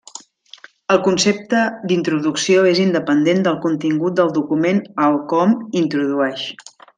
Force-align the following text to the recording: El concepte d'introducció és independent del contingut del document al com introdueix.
El 0.93 0.99
concepte 1.07 1.59
d'introducció 1.91 2.63
és 2.69 2.81
independent 2.85 3.45
del 3.49 3.59
contingut 3.67 4.17
del 4.21 4.33
document 4.39 4.81
al 5.09 5.21
com 5.35 5.55
introdueix. 5.85 6.49